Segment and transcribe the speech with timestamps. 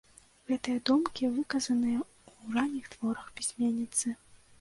[0.51, 4.17] Гэтыя думкі выказаныя ў ранніх творах пісьменніцы.